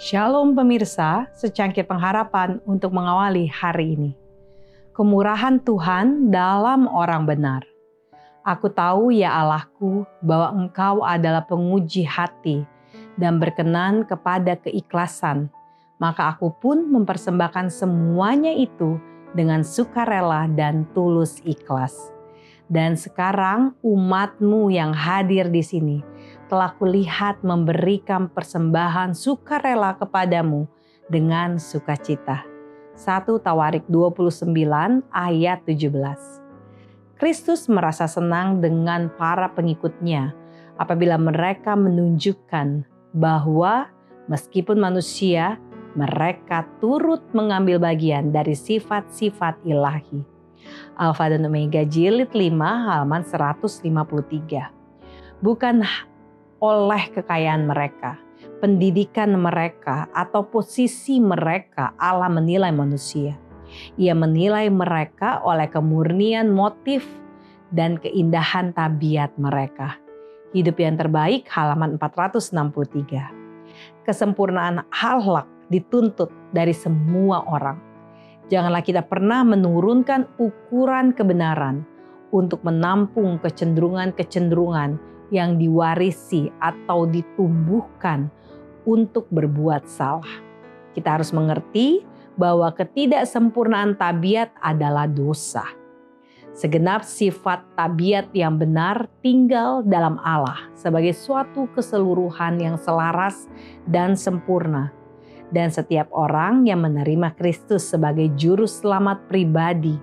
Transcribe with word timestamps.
Shalom 0.00 0.56
pemirsa, 0.56 1.28
secangkir 1.36 1.84
pengharapan 1.84 2.56
untuk 2.64 2.88
mengawali 2.88 3.44
hari 3.52 4.00
ini. 4.00 4.10
Kemurahan 4.96 5.60
Tuhan 5.60 6.32
dalam 6.32 6.88
orang 6.88 7.28
benar. 7.28 7.68
Aku 8.40 8.72
tahu 8.72 9.12
ya 9.12 9.28
Allahku 9.28 10.08
bahwa 10.24 10.56
Engkau 10.56 11.04
adalah 11.04 11.44
penguji 11.44 12.08
hati 12.08 12.64
dan 13.20 13.36
berkenan 13.36 14.08
kepada 14.08 14.56
keikhlasan. 14.56 15.52
Maka 16.00 16.32
aku 16.32 16.48
pun 16.48 16.80
mempersembahkan 16.88 17.68
semuanya 17.68 18.56
itu 18.56 18.96
dengan 19.36 19.60
sukarela 19.60 20.48
dan 20.48 20.88
tulus 20.96 21.44
ikhlas. 21.44 21.92
Dan 22.70 22.94
sekarang 22.94 23.74
umatmu 23.82 24.70
yang 24.70 24.94
hadir 24.94 25.50
di 25.50 25.58
sini 25.58 25.98
telah 26.46 26.70
kulihat 26.78 27.42
memberikan 27.42 28.30
persembahan 28.30 29.10
sukarela 29.10 29.98
kepadamu 29.98 30.70
dengan 31.10 31.58
sukacita. 31.58 32.46
1 32.94 33.26
Tawarik 33.42 33.90
29 33.90 34.46
ayat 35.10 35.58
17. 35.66 37.18
Kristus 37.18 37.66
merasa 37.66 38.06
senang 38.06 38.62
dengan 38.62 39.10
para 39.18 39.50
pengikutnya 39.50 40.32
apabila 40.78 41.18
mereka 41.18 41.74
menunjukkan 41.74 42.86
bahwa 43.12 43.90
meskipun 44.30 44.78
manusia, 44.78 45.58
mereka 45.98 46.70
turut 46.78 47.20
mengambil 47.34 47.82
bagian 47.82 48.30
dari 48.30 48.54
sifat-sifat 48.54 49.58
ilahi. 49.66 50.39
Alfa 51.00 51.32
dan 51.32 51.48
Omega 51.48 51.80
jilid 51.80 52.36
5 52.36 52.60
halaman 52.60 53.24
153. 53.24 55.40
Bukan 55.40 55.80
oleh 56.60 57.02
kekayaan 57.16 57.64
mereka, 57.64 58.20
pendidikan 58.60 59.32
mereka, 59.40 60.12
atau 60.12 60.44
posisi 60.44 61.16
mereka, 61.16 61.96
Allah 61.96 62.28
menilai 62.28 62.68
manusia. 62.68 63.32
Ia 63.96 64.12
menilai 64.12 64.68
mereka 64.68 65.40
oleh 65.40 65.72
kemurnian 65.72 66.52
motif 66.52 67.08
dan 67.72 67.96
keindahan 67.96 68.76
tabiat 68.76 69.32
mereka. 69.40 69.96
Hidup 70.52 70.84
yang 70.84 71.00
terbaik 71.00 71.48
halaman 71.48 71.96
463. 71.96 74.04
Kesempurnaan 74.04 74.84
akhlak 74.92 75.48
dituntut 75.72 76.28
dari 76.52 76.76
semua 76.76 77.40
orang. 77.48 77.89
Janganlah 78.50 78.82
kita 78.82 79.06
pernah 79.06 79.46
menurunkan 79.46 80.26
ukuran 80.42 81.14
kebenaran 81.14 81.86
untuk 82.34 82.66
menampung 82.66 83.38
kecenderungan-kecenderungan 83.38 84.98
yang 85.30 85.54
diwarisi 85.54 86.50
atau 86.58 87.06
ditumbuhkan 87.06 88.26
untuk 88.82 89.30
berbuat 89.30 89.86
salah. 89.86 90.42
Kita 90.90 91.14
harus 91.14 91.30
mengerti 91.30 92.02
bahwa 92.34 92.74
ketidaksempurnaan 92.74 93.94
tabiat 93.94 94.50
adalah 94.58 95.06
dosa. 95.06 95.62
Segenap 96.50 97.06
sifat 97.06 97.62
tabiat 97.78 98.34
yang 98.34 98.58
benar 98.58 99.06
tinggal 99.22 99.86
dalam 99.86 100.18
Allah 100.26 100.66
sebagai 100.74 101.14
suatu 101.14 101.70
keseluruhan 101.70 102.58
yang 102.58 102.74
selaras 102.74 103.46
dan 103.86 104.18
sempurna. 104.18 104.99
Dan 105.50 105.74
setiap 105.74 106.06
orang 106.14 106.66
yang 106.66 106.86
menerima 106.86 107.34
Kristus 107.34 107.82
sebagai 107.90 108.30
juru 108.38 108.70
selamat 108.70 109.26
pribadi 109.26 109.98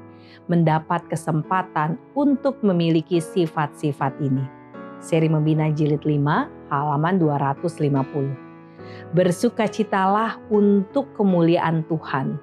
mendapat 0.52 1.08
kesempatan 1.08 1.96
untuk 2.16 2.60
memiliki 2.64 3.24
sifat-sifat 3.24 4.20
ini 4.20 4.58
seri 5.00 5.30
Membina 5.30 5.70
Jilid 5.70 6.04
5, 6.04 6.74
halaman 6.74 7.16
250. 7.22 9.14
Bersukacitalah 9.14 10.40
untuk 10.52 11.12
kemuliaan 11.16 11.84
Tuhan, 11.88 12.40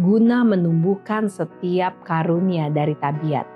guna 0.00 0.42
menumbuhkan 0.42 1.28
setiap 1.28 1.94
karunia 2.04 2.72
dari 2.72 2.96
tabiat. 2.98 3.46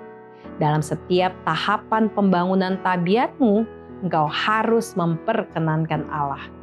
Dalam 0.59 0.83
setiap 0.83 1.31
tahapan 1.47 2.11
pembangunan 2.11 2.79
tabiatmu, 2.83 3.63
engkau 4.03 4.27
harus 4.27 4.93
memperkenankan 4.95 6.07
Allah. 6.11 6.58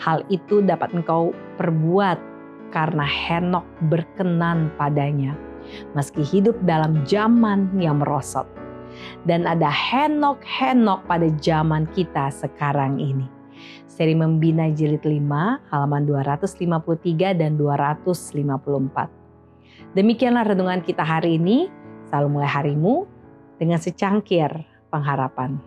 Hal 0.00 0.26
itu 0.28 0.60
dapat 0.60 0.92
engkau 0.92 1.32
perbuat 1.60 2.18
karena 2.74 3.06
Henok 3.06 3.64
berkenan 3.86 4.74
padanya, 4.74 5.38
meski 5.94 6.26
hidup 6.26 6.58
dalam 6.66 7.06
zaman 7.06 7.70
yang 7.78 8.02
merosot 8.02 8.50
dan 9.26 9.48
ada 9.48 9.68
henok-henok 9.68 11.04
pada 11.06 11.28
zaman 11.42 11.86
kita 11.92 12.30
sekarang 12.30 13.00
ini. 13.00 13.26
Seri 13.86 14.14
Membina 14.18 14.66
Jilid 14.74 15.06
5 15.06 15.70
halaman 15.70 16.02
253 16.02 17.38
dan 17.38 17.54
254. 17.54 19.94
Demikianlah 19.94 20.50
renungan 20.50 20.82
kita 20.82 21.06
hari 21.06 21.38
ini. 21.38 21.70
Selalu 22.10 22.28
mulai 22.38 22.50
harimu 22.50 23.06
dengan 23.58 23.78
secangkir 23.78 24.50
pengharapan. 24.90 25.58